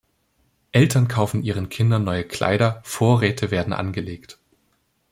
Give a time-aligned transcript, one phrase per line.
[0.71, 4.39] Eltern kaufen ihren Kindern neue Kleider, Vorräte werden angelegt.